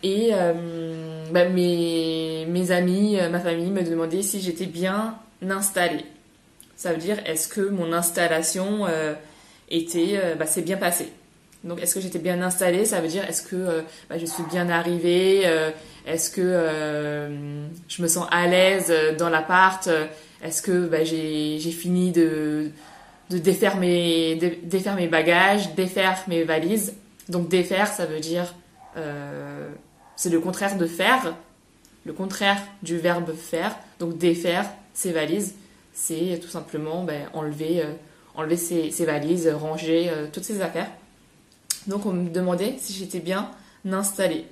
Et 0.02 0.28
euh, 0.34 1.24
bah, 1.32 1.48
mes, 1.48 2.70
amis, 2.70 3.18
euh, 3.18 3.30
ma 3.30 3.40
famille 3.40 3.70
me 3.70 3.82
demandaient 3.82 4.20
si 4.20 4.42
j'étais 4.42 4.66
bien 4.66 5.16
installée. 5.40 6.04
Ça 6.76 6.92
veut 6.92 6.98
dire 6.98 7.16
est-ce 7.24 7.48
que 7.48 7.62
mon 7.62 7.94
installation 7.94 8.84
euh, 8.86 9.14
était, 9.70 10.20
bah, 10.38 10.44
s'est 10.44 10.60
bien 10.60 10.76
passée? 10.76 11.10
Donc 11.64 11.82
est-ce 11.82 11.94
que 11.94 12.00
j'étais 12.00 12.18
bien 12.18 12.40
installée? 12.40 12.84
Ça 12.84 13.00
veut 13.00 13.08
dire 13.08 13.24
est-ce 13.28 13.42
que 13.42 13.84
bah, 14.08 14.16
je 14.18 14.26
suis 14.26 14.44
bien 14.44 14.68
arrivée? 14.68 15.42
Est-ce 16.06 16.30
que 16.30 17.28
je 17.88 18.02
me 18.02 18.08
sens 18.08 18.26
à 18.30 18.46
l'aise 18.46 18.92
dans 19.18 19.28
l'appart? 19.28 19.88
Est-ce 20.42 20.62
que 20.62 20.86
bah, 20.86 21.02
j'ai 21.02 21.58
fini 21.58 22.12
de, 22.12 22.70
de 23.30 23.38
défaire, 23.38 23.76
mes, 23.76 24.36
bagages, 25.10 25.74
défaire 25.74 26.22
mes 26.28 26.44
valises? 26.44 26.94
Donc 27.28 27.48
défaire, 27.48 27.88
ça 27.88 28.06
veut 28.06 28.20
dire 28.20 28.54
c'est 30.18 30.30
le 30.30 30.40
contraire 30.40 30.76
de 30.76 30.86
faire, 30.86 31.36
le 32.04 32.12
contraire 32.12 32.60
du 32.82 32.98
verbe 32.98 33.32
faire. 33.34 33.76
Donc 34.00 34.18
défaire 34.18 34.68
ses 34.92 35.12
valises, 35.12 35.54
c'est 35.92 36.40
tout 36.42 36.48
simplement 36.48 37.04
ben, 37.04 37.28
enlever, 37.34 37.82
euh, 37.82 37.92
enlever 38.34 38.56
ses, 38.56 39.04
valises, 39.04 39.48
ranger 39.48 40.10
euh, 40.10 40.26
toutes 40.32 40.42
ses 40.42 40.60
affaires. 40.60 40.90
Donc 41.88 42.06
on 42.06 42.12
me 42.12 42.30
demandait 42.30 42.76
si 42.78 42.92
j'étais 42.92 43.20
bien 43.20 43.50
installée. 43.90 44.46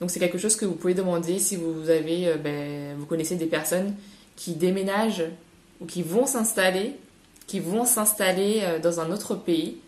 Donc 0.00 0.10
c'est 0.10 0.20
quelque 0.20 0.38
chose 0.38 0.56
que 0.56 0.64
vous 0.64 0.74
pouvez 0.74 0.94
demander 0.94 1.38
si 1.38 1.56
vous 1.56 1.88
avez, 1.88 2.28
euh, 2.28 2.36
ben, 2.36 2.96
vous 2.98 3.06
connaissez 3.06 3.36
des 3.36 3.46
personnes 3.46 3.94
qui 4.36 4.54
déménagent 4.54 5.24
ou 5.80 5.86
qui 5.86 6.02
vont 6.02 6.26
s'installer, 6.26 6.96
qui 7.46 7.60
vont 7.60 7.84
s'installer 7.84 8.62
dans 8.82 9.00
un 9.00 9.10
autre 9.10 9.34
pays, 9.34 9.78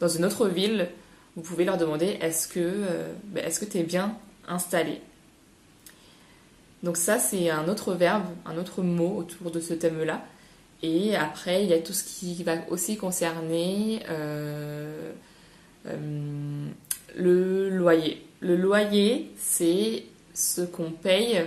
dans 0.00 0.08
une 0.08 0.24
autre 0.24 0.48
ville 0.48 0.88
vous 1.36 1.42
pouvez 1.42 1.64
leur 1.64 1.78
demander 1.78 2.18
est-ce 2.20 2.48
que 2.48 2.58
euh, 2.60 3.12
ben, 3.24 3.44
est-ce 3.44 3.64
bien 3.82 4.16
installé 4.48 5.00
Donc 6.82 6.96
ça 6.96 7.18
c'est 7.18 7.50
un 7.50 7.68
autre 7.68 7.94
verbe, 7.94 8.24
un 8.46 8.56
autre 8.58 8.82
mot 8.82 9.16
autour 9.16 9.50
de 9.50 9.60
ce 9.60 9.74
thème-là. 9.74 10.24
Et 10.82 11.14
après 11.14 11.62
il 11.62 11.70
y 11.70 11.72
a 11.72 11.78
tout 11.78 11.92
ce 11.92 12.04
qui 12.04 12.42
va 12.42 12.56
aussi 12.68 12.96
concerner 12.96 14.02
euh, 14.08 15.12
euh, 15.86 16.68
le 17.16 17.70
loyer. 17.70 18.24
Le 18.40 18.56
loyer 18.56 19.30
c'est 19.36 20.04
ce 20.34 20.62
qu'on 20.62 20.90
paye 20.90 21.44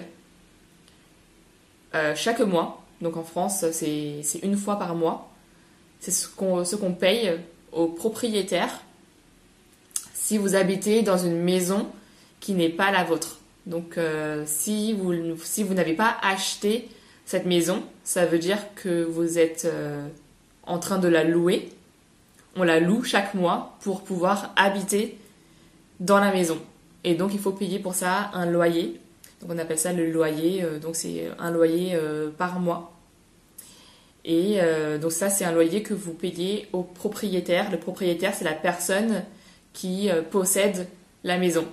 chaque 2.16 2.40
mois. 2.40 2.84
Donc 3.02 3.18
en 3.18 3.24
France 3.24 3.66
c'est 3.72 4.40
une 4.44 4.58
fois 4.58 4.78
par 4.78 4.96
mois. 4.96 5.32
C'est 6.00 6.12
ce 6.12 6.28
qu'on 6.28 6.66
ce 6.66 6.76
paye 6.76 7.40
aux 7.72 7.88
propriétaires 7.88 8.82
si 10.14 10.38
vous 10.38 10.56
habitez 10.56 11.02
dans 11.02 11.18
une 11.18 11.42
maison 11.42 11.88
qui 12.40 12.54
n'est 12.54 12.70
pas 12.70 12.92
la 12.92 13.04
vôtre. 13.04 13.40
Donc 13.66 13.98
euh, 13.98 14.44
si 14.46 14.94
vous, 14.94 15.14
si 15.44 15.64
vous 15.64 15.74
n'avez 15.74 15.94
pas 15.94 16.16
acheté 16.22 16.90
cette 17.26 17.46
maison, 17.46 17.84
ça 18.04 18.26
veut 18.26 18.40
dire 18.40 18.58
que 18.76 19.04
vous 19.04 19.38
êtes 19.38 19.66
euh, 19.66 20.08
en 20.66 20.80
train 20.80 20.98
de 20.98 21.08
la 21.08 21.24
louer. 21.24 21.70
On 22.56 22.64
la 22.64 22.80
loue 22.80 23.04
chaque 23.04 23.34
mois 23.34 23.78
pour 23.82 24.04
pouvoir 24.04 24.54
habiter 24.56 25.18
dans 26.00 26.20
la 26.20 26.32
maison. 26.32 26.58
Et 27.04 27.16
donc 27.16 27.34
il 27.34 27.40
faut 27.40 27.52
payer 27.52 27.80
pour 27.80 27.96
ça 27.96 28.30
un 28.34 28.46
loyer. 28.46 29.00
Donc 29.42 29.52
on 29.54 29.58
appelle 29.58 29.80
ça 29.80 29.92
le 29.92 30.10
loyer. 30.12 30.64
Euh, 30.64 30.80
donc 30.80 30.96
c'est 30.96 31.30
un 31.40 31.52
loyer 31.52 31.98
par 32.38 32.60
mois. 32.60 32.92
Et 34.26 34.60
donc 35.02 35.12
ça 35.12 35.30
c'est 35.30 35.44
un 35.44 35.52
loyer 35.52 35.84
que 35.84 35.94
vous 35.94 36.14
payez 36.14 36.68
au 36.72 36.84
propriétaire. 36.84 37.70
Le 37.72 37.78
propriétaire 37.78 38.34
c'est 38.34 38.46
la 38.46 38.54
personne 38.54 39.24
qui 39.74 40.10
euh, 40.10 40.22
possède 40.22 40.88
la 41.24 41.38
maison. 41.38 41.66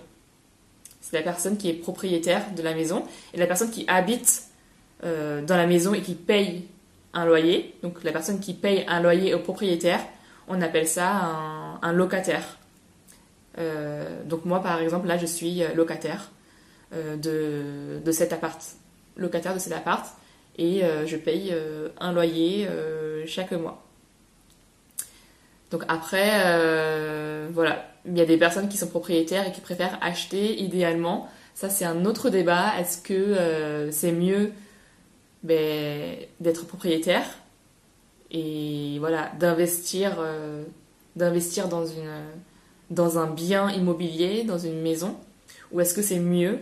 C'est 1.00 1.16
la 1.16 1.22
personne 1.22 1.56
qui 1.56 1.68
est 1.68 1.74
propriétaire 1.74 2.52
de 2.54 2.62
la 2.62 2.74
maison 2.74 3.04
et 3.32 3.38
la 3.38 3.46
personne 3.46 3.70
qui 3.70 3.84
habite 3.86 4.44
euh, 5.04 5.44
dans 5.44 5.56
la 5.56 5.66
maison 5.66 5.94
et 5.94 6.00
qui 6.00 6.14
paye 6.14 6.64
un 7.12 7.24
loyer. 7.24 7.74
Donc 7.82 8.02
la 8.02 8.12
personne 8.12 8.40
qui 8.40 8.54
paye 8.54 8.84
un 8.88 9.00
loyer 9.00 9.34
au 9.34 9.38
propriétaire, 9.38 10.00
on 10.50 10.60
appelle 10.60 10.86
ça 10.86 11.10
un, 11.82 11.92
locataire. 11.92 12.58
Euh, 13.58 14.22
donc 14.24 14.44
moi 14.44 14.62
par 14.62 14.80
exemple 14.80 15.06
là 15.06 15.16
je 15.16 15.26
suis 15.26 15.62
locataire. 15.74 16.30
de, 16.92 18.00
de 18.04 18.12
cet 18.12 18.32
appart, 18.32 18.60
locataire 19.16 19.54
de 19.54 19.60
cet 19.60 19.72
appart, 19.72 20.04
et 20.58 20.82
je 21.06 21.16
paye 21.16 21.54
un 22.00 22.12
loyer 22.12 22.68
chaque 23.26 23.52
mois. 23.52 23.84
Donc 25.70 25.84
après, 25.86 27.48
voilà, 27.52 27.86
il 28.06 28.18
y 28.18 28.20
a 28.20 28.24
des 28.24 28.36
personnes 28.36 28.68
qui 28.68 28.76
sont 28.76 28.88
propriétaires 28.88 29.46
et 29.46 29.52
qui 29.52 29.60
préfèrent 29.60 29.98
acheter 30.00 30.60
idéalement. 30.60 31.28
Ça, 31.54 31.70
c'est 31.70 31.84
un 31.84 32.04
autre 32.04 32.28
débat. 32.28 32.72
Est-ce 32.80 32.98
que 33.00 33.88
c'est 33.92 34.12
mieux 34.12 34.50
ben, 35.44 36.16
d'être 36.40 36.66
propriétaire 36.66 37.24
et 38.30 38.98
voilà 38.98 39.32
d'investir 39.38 40.16
euh, 40.18 40.64
d'investir 41.16 41.68
dans 41.68 41.86
une 41.86 42.22
dans 42.90 43.18
un 43.18 43.28
bien 43.28 43.70
immobilier 43.70 44.44
dans 44.44 44.58
une 44.58 44.80
maison 44.80 45.16
ou 45.72 45.80
est-ce 45.80 45.94
que 45.94 46.02
c'est 46.02 46.18
mieux 46.18 46.58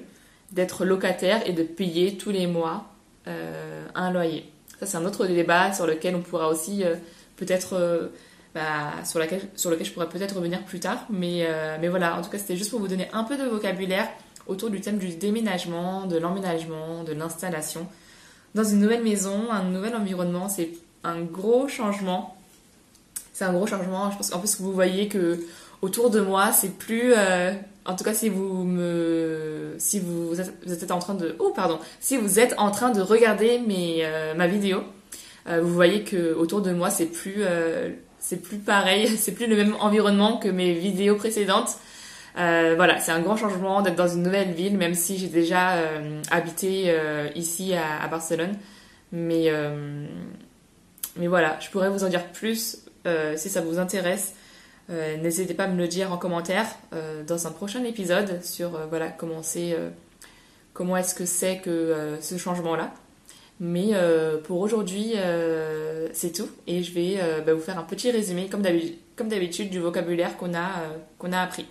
d'être 0.52 0.84
locataire 0.84 1.46
et 1.46 1.52
de 1.52 1.62
payer 1.62 2.16
tous 2.16 2.30
les 2.30 2.46
mois 2.46 2.84
euh, 3.26 3.86
un 3.94 4.10
loyer? 4.10 4.50
Ça 4.80 4.86
c'est 4.86 4.96
un 4.96 5.04
autre 5.04 5.26
débat 5.26 5.72
sur 5.72 5.86
lequel 5.86 6.14
on 6.14 6.22
pourra 6.22 6.48
aussi 6.48 6.84
euh, 6.84 6.96
peut-être 7.36 8.10
bah, 8.54 8.92
sur, 9.04 9.18
laquelle, 9.18 9.42
sur 9.54 9.70
lequel 9.70 9.86
je 9.86 9.92
pourrais 9.92 10.08
peut-être 10.08 10.36
revenir 10.36 10.64
plus 10.64 10.80
tard 10.80 11.06
mais, 11.10 11.46
mais 11.80 11.88
voilà 11.88 12.18
en 12.18 12.22
tout 12.22 12.30
cas 12.30 12.38
c'était 12.38 12.56
juste 12.56 12.70
pour 12.70 12.80
vous 12.80 12.88
donner 12.88 13.08
un 13.12 13.24
peu 13.24 13.36
de 13.36 13.44
vocabulaire 13.44 14.08
autour 14.46 14.70
du 14.70 14.80
thème 14.80 14.98
du 14.98 15.14
déménagement 15.16 16.06
de 16.06 16.16
l'emménagement 16.16 17.04
de 17.04 17.12
l'installation. 17.12 17.86
Dans 18.54 18.64
une 18.64 18.80
nouvelle 18.80 19.04
maison 19.04 19.52
un 19.52 19.64
nouvel 19.64 19.94
environnement 19.94 20.48
c'est 20.48 20.70
un 21.04 21.20
gros 21.22 21.68
changement. 21.68 22.36
C'est 23.32 23.44
un 23.44 23.52
gros 23.52 23.66
changement. 23.66 24.10
Je 24.10 24.16
pense 24.16 24.30
plus 24.30 24.60
vous 24.60 24.72
voyez 24.72 25.08
que 25.08 25.38
autour 25.82 26.10
de 26.10 26.20
moi, 26.20 26.52
c'est 26.52 26.76
plus. 26.78 27.12
Euh, 27.16 27.52
en 27.84 27.96
tout 27.96 28.04
cas, 28.04 28.14
si 28.14 28.28
vous 28.28 28.64
me, 28.64 29.74
si 29.78 30.00
vous 30.00 30.38
êtes, 30.40 30.90
en 30.90 30.98
train 30.98 31.14
de, 31.14 31.36
oh 31.38 31.52
pardon, 31.54 31.78
si 32.00 32.16
vous 32.16 32.38
êtes 32.38 32.54
en 32.58 32.70
train 32.70 32.90
de 32.90 33.00
regarder 33.00 33.58
mes, 33.60 34.00
euh, 34.02 34.34
ma 34.34 34.46
vidéo, 34.46 34.82
euh, 35.48 35.60
vous 35.62 35.72
voyez 35.72 36.04
que 36.04 36.34
autour 36.34 36.60
de 36.60 36.72
moi, 36.72 36.90
c'est 36.90 37.06
plus, 37.06 37.44
c'est 38.18 38.42
plus 38.42 38.58
pareil, 38.58 39.08
c'est 39.16 39.32
plus 39.32 39.46
le 39.46 39.56
même 39.56 39.74
environnement 39.80 40.36
que 40.36 40.48
mes 40.48 40.74
vidéos 40.74 41.16
précédentes. 41.16 41.76
voilà, 42.34 43.00
c'est 43.00 43.12
un 43.12 43.20
grand 43.20 43.36
changement 43.36 43.80
d'être 43.80 43.96
dans 43.96 44.08
une 44.08 44.22
nouvelle 44.22 44.52
ville, 44.52 44.76
même 44.76 44.94
si 44.94 45.16
j'ai 45.16 45.28
déjà 45.28 45.78
habité 46.30 46.94
ici 47.34 47.72
à, 47.74 48.02
à, 48.02 48.08
Barcelone. 48.08 48.52
Mais 49.12 49.50
mais 51.18 51.26
voilà, 51.26 51.58
je 51.60 51.68
pourrais 51.68 51.90
vous 51.90 52.04
en 52.04 52.08
dire 52.08 52.26
plus 52.28 52.78
euh, 53.06 53.36
si 53.36 53.50
ça 53.50 53.60
vous 53.60 53.78
intéresse. 53.78 54.34
Euh, 54.90 55.16
n'hésitez 55.18 55.52
pas 55.52 55.64
à 55.64 55.68
me 55.68 55.76
le 55.76 55.88
dire 55.88 56.12
en 56.12 56.16
commentaire 56.16 56.66
euh, 56.94 57.22
dans 57.24 57.46
un 57.46 57.50
prochain 57.50 57.84
épisode 57.84 58.42
sur 58.42 58.70
voilà 58.88 59.08
comment 59.10 59.42
c'est, 59.42 59.76
comment 60.72 60.96
est-ce 60.96 61.14
que 61.14 61.26
c'est 61.26 61.58
que 61.58 62.16
ce 62.20 62.38
changement-là. 62.38 62.92
Mais 63.60 63.90
pour 64.44 64.60
aujourd'hui, 64.60 65.14
c'est 66.12 66.32
tout 66.32 66.48
et 66.68 66.82
je 66.84 66.94
vais 66.94 67.18
bah, 67.44 67.54
vous 67.54 67.60
faire 67.60 67.78
un 67.78 67.82
petit 67.82 68.10
résumé 68.10 68.48
comme 68.48 68.62
d'habitude 69.28 69.68
du 69.68 69.80
vocabulaire 69.80 70.36
qu'on 70.36 70.54
a, 70.54 70.70
qu'on 71.18 71.32
a 71.32 71.40
appris. 71.40 71.66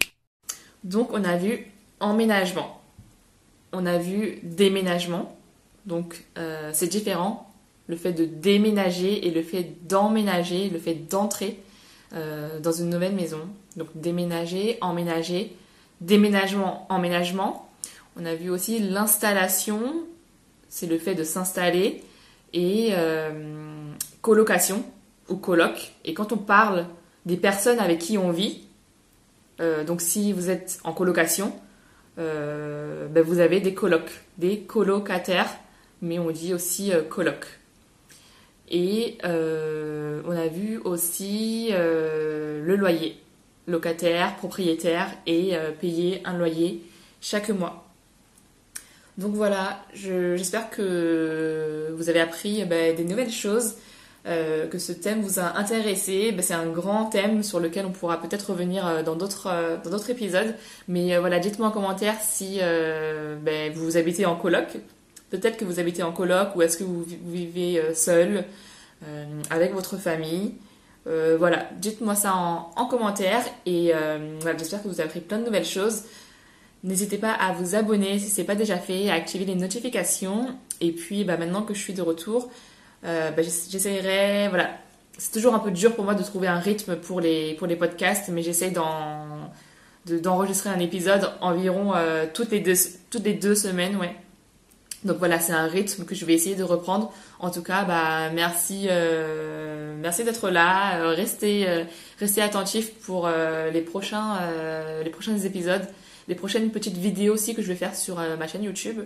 Donc 0.83 1.13
on 1.13 1.23
a 1.23 1.37
vu 1.37 1.71
emménagement, 2.01 2.81
on 3.71 3.85
a 3.85 3.97
vu 3.97 4.39
déménagement, 4.43 5.37
donc 5.85 6.25
c'est 6.73 6.87
différent 6.87 7.46
le 7.87 7.95
fait 7.95 8.13
de 8.13 8.25
déménager 8.25 9.27
et 9.27 9.31
le 9.31 9.41
fait 9.41 9.87
d'emménager, 9.87 10.69
le 10.69 10.79
fait 10.79 10.95
d'entrer 10.95 11.59
euh, 12.13 12.59
dans 12.59 12.71
une 12.71 12.89
nouvelle 12.89 13.15
maison. 13.15 13.41
Donc 13.75 13.87
déménager, 13.95 14.77
emménager, 14.81 15.55
déménagement, 16.01 16.85
emménagement. 16.89 17.69
On 18.17 18.25
a 18.25 18.35
vu 18.35 18.49
aussi 18.49 18.79
l'installation, 18.79 20.05
c'est 20.69 20.87
le 20.87 20.97
fait 20.97 21.15
de 21.15 21.23
s'installer, 21.23 22.03
et 22.53 22.89
euh, 22.93 23.91
colocation 24.21 24.83
ou 25.29 25.35
coloc. 25.35 25.91
Et 26.05 26.13
quand 26.13 26.31
on 26.31 26.37
parle 26.37 26.87
des 27.25 27.37
personnes 27.37 27.79
avec 27.79 27.99
qui 27.99 28.17
on 28.17 28.31
vit, 28.31 28.63
euh, 29.59 29.83
donc 29.83 30.01
si 30.01 30.33
vous 30.33 30.49
êtes 30.49 30.79
en 30.83 30.93
colocation, 30.93 31.53
ben 32.17 33.21
vous 33.21 33.37
avez 33.37 33.59
des 33.59 33.75
colocs, 33.75 34.09
des 34.39 34.61
colocataires, 34.61 35.51
mais 36.01 36.17
on 36.17 36.31
dit 36.31 36.51
aussi 36.55 36.91
coloc. 37.09 37.45
Et 38.69 39.17
euh, 39.23 40.21
on 40.25 40.35
a 40.35 40.47
vu 40.47 40.79
aussi 40.83 41.69
euh, 41.71 42.63
le 42.65 42.75
loyer, 42.75 43.17
locataire, 43.65 44.35
propriétaire, 44.35 45.09
et 45.25 45.55
euh, 45.55 45.71
payer 45.71 46.21
un 46.25 46.37
loyer 46.37 46.83
chaque 47.21 47.49
mois. 47.49 47.85
Donc 49.17 49.33
voilà, 49.33 49.79
j'espère 49.93 50.69
que 50.69 51.91
vous 51.97 52.09
avez 52.09 52.19
appris 52.19 52.63
bah, 52.65 52.91
des 52.93 53.03
nouvelles 53.03 53.31
choses, 53.31 53.75
que 54.25 54.77
ce 54.77 54.91
thème 54.91 55.21
vous 55.21 55.39
a 55.39 55.57
intéressé. 55.57 56.31
Bah, 56.33 56.43
c'est 56.43 56.53
un 56.53 56.67
grand 56.67 57.05
thème 57.05 57.41
sur 57.41 57.59
lequel 57.59 57.87
on 57.87 57.91
pourra 57.91 58.21
peut-être 58.21 58.51
revenir 58.51 59.03
dans 59.03 59.15
d'autres 59.15 60.11
épisodes. 60.11 60.53
Mais 60.87 61.17
voilà, 61.17 61.39
dites-moi 61.39 61.69
en 61.69 61.71
commentaire 61.71 62.13
si 62.21 62.59
bah, 62.59 63.69
vous 63.73 63.97
habitez 63.97 64.27
en 64.27 64.35
coloc, 64.35 64.67
Peut-être 65.29 65.57
que 65.57 65.65
vous 65.65 65.79
habitez 65.79 66.03
en 66.03 66.11
coloc 66.11 66.55
ou 66.55 66.61
est-ce 66.61 66.77
que 66.77 66.83
vous 66.83 67.03
vivez 67.03 67.79
euh, 67.79 67.93
seul, 67.93 68.45
euh, 69.05 69.25
avec 69.49 69.73
votre 69.73 69.97
famille. 69.97 70.53
Euh, 71.05 71.35
voilà, 71.37 71.69
dites-moi 71.79 72.15
ça 72.15 72.33
en, 72.35 72.85
commentaire 72.85 73.43
et 73.65 73.91
j'espère 74.57 74.81
que 74.83 74.87
vous 74.87 74.99
avez 74.99 75.09
appris 75.09 75.21
plein 75.21 75.39
de 75.39 75.45
nouvelles 75.45 75.65
choses. 75.65 76.03
N'hésitez 76.83 77.17
pas 77.17 77.31
à 77.31 77.53
vous 77.53 77.75
abonner 77.75 78.19
si 78.19 78.29
ce 78.29 78.39
n'est 78.39 78.47
pas 78.47 78.55
déjà 78.55 78.77
fait, 78.77 79.09
à 79.09 79.15
activer 79.15 79.45
les 79.45 79.55
notifications. 79.55 80.47
Et 80.79 80.91
puis 80.91 81.23
bah, 81.23 81.37
maintenant 81.37 81.63
que 81.63 81.73
je 81.73 81.79
suis 81.79 81.93
de 81.93 82.01
retour, 82.01 82.49
bah, 83.03 83.41
j'essaierai, 83.41 84.49
voilà, 84.49 84.71
c'est 85.17 85.31
toujours 85.31 85.53
un 85.55 85.59
peu 85.59 85.71
dur 85.71 85.95
pour 85.95 86.03
moi 86.03 86.13
de 86.13 86.23
trouver 86.23 86.47
un 86.47 86.59
rythme 86.59 86.97
pour 86.97 87.21
les, 87.21 87.55
pour 87.55 87.67
les 87.67 87.77
podcasts, 87.77 88.29
mais 88.29 88.41
j'essaie 88.41 88.73
d'enregistrer 90.05 90.69
un 90.69 90.79
épisode 90.79 91.31
environ 91.39 91.93
toutes, 92.33 92.51
les 92.51 92.59
deux, 92.59 92.75
toutes 93.09 93.23
les 93.23 93.33
deux 93.33 93.55
semaines, 93.55 93.95
ouais. 93.95 94.13
Donc 95.03 95.17
voilà, 95.17 95.39
c'est 95.39 95.53
un 95.53 95.67
rythme 95.67 96.05
que 96.05 96.15
je 96.15 96.25
vais 96.25 96.33
essayer 96.33 96.55
de 96.55 96.63
reprendre. 96.63 97.13
En 97.39 97.51
tout 97.51 97.61
cas, 97.61 97.83
bah 97.83 98.29
merci, 98.33 98.87
euh, 98.89 99.95
merci 99.99 100.23
d'être 100.23 100.49
là. 100.49 100.99
Euh, 100.99 101.09
restez, 101.09 101.67
euh, 101.67 101.83
restez 102.19 102.41
attentifs 102.41 102.93
pour 102.95 103.29
les 103.29 103.81
prochains, 103.81 104.39
les 105.03 105.09
prochains 105.09 105.37
épisodes, 105.37 105.87
les 106.27 106.35
prochaines 106.35 106.71
petites 106.71 106.97
vidéos 106.97 107.33
aussi 107.33 107.55
que 107.55 107.61
je 107.61 107.67
vais 107.67 107.75
faire 107.75 107.95
sur 107.95 108.15
ma 108.15 108.47
chaîne 108.47 108.63
YouTube. 108.63 109.01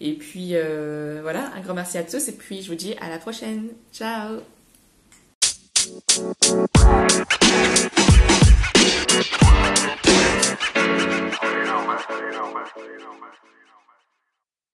Et 0.00 0.14
puis 0.14 0.54
voilà, 1.22 1.50
un 1.54 1.60
grand 1.60 1.74
merci 1.74 1.98
à 1.98 2.02
tous 2.02 2.28
et 2.28 2.32
puis 2.32 2.62
je 2.62 2.68
vous 2.68 2.76
dis 2.76 2.94
à 3.00 3.08
la 3.08 3.18
prochaine. 3.18 3.68
Ciao. 3.92 4.40